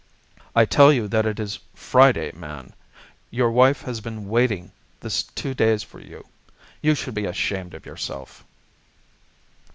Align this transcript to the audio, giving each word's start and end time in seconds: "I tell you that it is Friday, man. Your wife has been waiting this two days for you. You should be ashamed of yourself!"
"I 0.55 0.65
tell 0.65 0.91
you 0.91 1.07
that 1.09 1.27
it 1.27 1.39
is 1.39 1.59
Friday, 1.75 2.31
man. 2.31 2.73
Your 3.29 3.51
wife 3.51 3.83
has 3.83 4.01
been 4.01 4.27
waiting 4.27 4.71
this 5.01 5.21
two 5.21 5.53
days 5.53 5.83
for 5.83 5.99
you. 5.99 6.25
You 6.81 6.95
should 6.95 7.13
be 7.13 7.25
ashamed 7.25 7.75
of 7.75 7.85
yourself!" 7.85 8.43